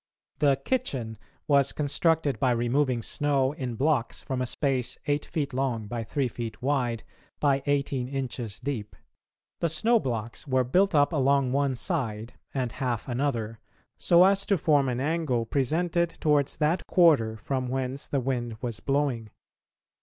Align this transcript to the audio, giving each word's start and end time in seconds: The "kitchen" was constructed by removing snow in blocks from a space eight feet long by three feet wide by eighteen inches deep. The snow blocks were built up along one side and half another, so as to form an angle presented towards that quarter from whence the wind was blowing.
The 0.39 0.59
"kitchen" 0.65 1.19
was 1.47 1.73
constructed 1.73 2.39
by 2.39 2.53
removing 2.53 3.03
snow 3.03 3.51
in 3.51 3.75
blocks 3.75 4.19
from 4.19 4.41
a 4.41 4.47
space 4.47 4.97
eight 5.05 5.25
feet 5.27 5.53
long 5.53 5.85
by 5.85 6.03
three 6.03 6.27
feet 6.27 6.59
wide 6.59 7.03
by 7.39 7.61
eighteen 7.67 8.07
inches 8.07 8.59
deep. 8.59 8.95
The 9.59 9.69
snow 9.69 9.99
blocks 9.99 10.47
were 10.47 10.63
built 10.63 10.95
up 10.95 11.13
along 11.13 11.51
one 11.51 11.75
side 11.75 12.33
and 12.51 12.71
half 12.71 13.07
another, 13.07 13.59
so 13.99 14.23
as 14.23 14.43
to 14.47 14.57
form 14.57 14.89
an 14.89 14.99
angle 14.99 15.45
presented 15.45 16.09
towards 16.19 16.57
that 16.57 16.87
quarter 16.87 17.37
from 17.37 17.67
whence 17.67 18.07
the 18.07 18.19
wind 18.21 18.57
was 18.59 18.79
blowing. 18.79 19.29